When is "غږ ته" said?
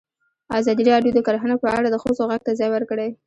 2.31-2.51